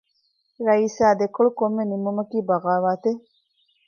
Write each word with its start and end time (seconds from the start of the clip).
ރައީސާ 0.67 1.07
ދެކޮޅު 1.21 1.49
ކޮންމެ 1.59 1.83
ނިންމުމަކީ 1.91 2.37
ބަޣާވާތެއް؟ 2.49 3.21